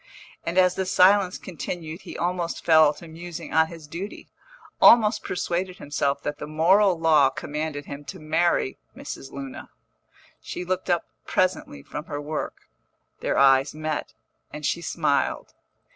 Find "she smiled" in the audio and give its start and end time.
14.65-15.53